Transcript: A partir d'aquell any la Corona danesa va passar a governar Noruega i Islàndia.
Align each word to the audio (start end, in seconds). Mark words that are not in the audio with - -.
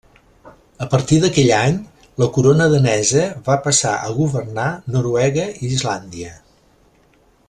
A 0.85 0.85
partir 0.93 1.19
d'aquell 1.25 1.51
any 1.57 1.75
la 2.23 2.29
Corona 2.39 2.67
danesa 2.73 3.27
va 3.51 3.59
passar 3.69 3.93
a 4.09 4.17
governar 4.17 4.67
Noruega 4.97 5.49
i 5.67 5.71
Islàndia. 5.77 6.33